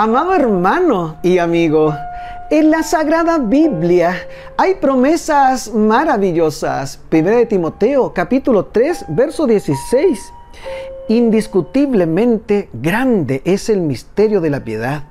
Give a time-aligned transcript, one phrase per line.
[0.00, 1.92] Amado hermano y amigo,
[2.50, 4.14] en la Sagrada Biblia
[4.56, 7.00] hay promesas maravillosas.
[7.10, 10.32] 1 de Timoteo capítulo 3, verso 16.
[11.08, 15.02] Indiscutiblemente grande es el misterio de la piedad.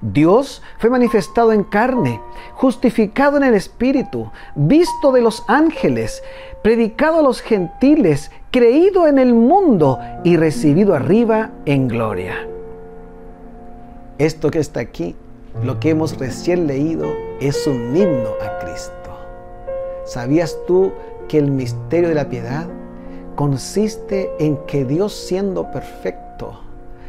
[0.00, 2.20] Dios fue manifestado en carne,
[2.54, 6.22] justificado en el Espíritu, visto de los ángeles,
[6.62, 12.46] predicado a los gentiles, creído en el mundo y recibido arriba en gloria.
[14.20, 15.16] Esto que está aquí,
[15.64, 17.06] lo que hemos recién leído,
[17.40, 18.92] es un himno a Cristo.
[20.04, 20.92] ¿Sabías tú
[21.26, 22.66] que el misterio de la piedad
[23.34, 26.60] consiste en que Dios siendo perfecto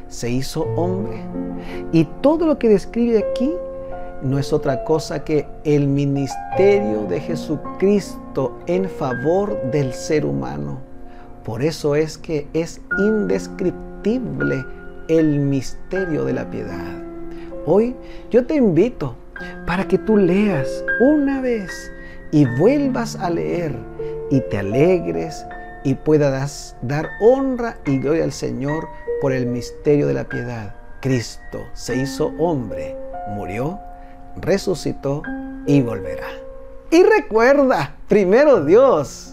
[0.07, 1.21] se hizo hombre?
[1.91, 3.51] Y todo lo que describe aquí
[4.21, 10.79] no es otra cosa que el ministerio de Jesucristo en favor del ser humano.
[11.43, 14.63] Por eso es que es indescriptible
[15.09, 17.01] el misterio de la piedad.
[17.65, 17.95] Hoy
[18.31, 19.15] yo te invito
[19.67, 21.91] para que tú leas una vez
[22.31, 23.76] y vuelvas a leer
[24.31, 25.45] y te alegres
[25.84, 28.87] y puedas dar honra y gloria al Señor
[29.21, 30.76] por el misterio de la piedad.
[31.01, 32.95] Cristo se hizo hombre,
[33.29, 33.79] murió,
[34.37, 35.21] resucitó
[35.68, 36.29] y volverá.
[36.90, 39.30] Y recuerda, primero Dios